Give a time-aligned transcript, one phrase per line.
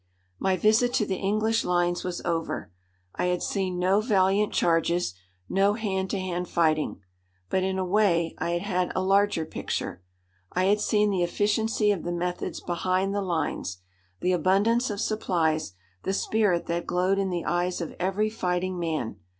[0.39, 2.71] My visit to the English lines was over.
[3.13, 5.13] I had seen no valiant charges,
[5.47, 7.01] no hand to hand fighting.
[7.51, 10.01] But in a way I had had a larger picture.
[10.51, 13.77] I had seen the efficiency of the methods behind the lines,
[14.21, 19.17] the abundance of supplies, the spirit that glowed in the eyes of every fighting man.